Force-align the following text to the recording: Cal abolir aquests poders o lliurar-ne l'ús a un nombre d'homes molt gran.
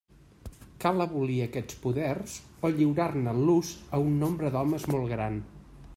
Cal 0.83 1.03
abolir 1.03 1.35
aquests 1.47 1.77
poders 1.83 2.33
o 2.69 2.73
lliurar-ne 2.79 3.37
l'ús 3.43 3.71
a 3.99 4.03
un 4.07 4.19
nombre 4.25 4.55
d'homes 4.57 4.89
molt 4.95 5.15
gran. 5.17 5.43